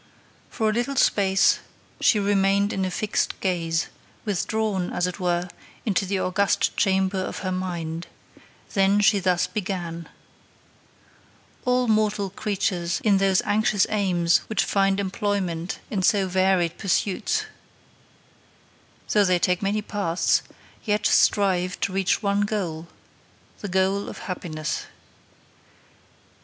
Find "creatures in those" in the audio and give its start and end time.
12.31-13.43